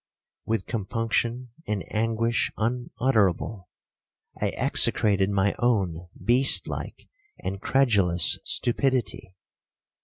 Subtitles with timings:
[0.47, 3.69] 'With compunction and anguish unutterable,
[4.41, 9.35] I execrated my own beast like and credulous stupidity.